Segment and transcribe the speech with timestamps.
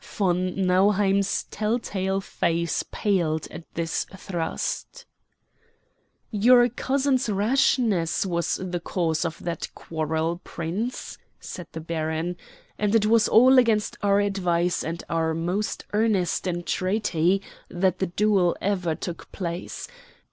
[0.03, 5.05] Von Nauheim's tell tale face paled at this thrust.
[6.31, 12.35] "Your cousin's rashness was the cause of that quarrel, Prince," said the baron,
[12.79, 17.39] "and it was all against our advice and our most earnest entreaty
[17.69, 19.87] that the duel ever took place.